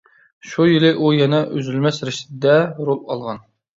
شۇ 0.51 0.65
يىلى 0.69 0.89
ئۇ 1.01 1.11
يەنە 1.17 1.43
«ئۈزۈلمەس 1.57 2.01
رىشتە» 2.09 2.39
دە 2.47 2.57
رول 2.89 2.99
ئالغان. 3.07 3.45